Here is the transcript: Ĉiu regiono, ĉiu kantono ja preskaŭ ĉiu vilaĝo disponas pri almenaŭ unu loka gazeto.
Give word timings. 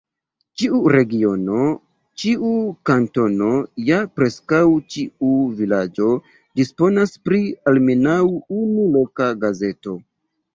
Ĉiu 0.59 0.77
regiono, 0.93 1.65
ĉiu 2.21 2.53
kantono 2.89 3.49
ja 3.89 3.99
preskaŭ 4.19 4.61
ĉiu 4.95 5.29
vilaĝo 5.61 6.09
disponas 6.61 7.15
pri 7.29 7.43
almenaŭ 7.75 8.17
unu 8.63 8.89
loka 8.99 9.29
gazeto. 9.47 9.95